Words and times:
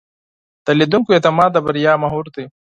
د 0.65 0.67
لیدونکو 0.79 1.09
اعتماد 1.15 1.49
د 1.53 1.57
بریا 1.65 1.93
محور 2.03 2.25
دی. 2.35 2.45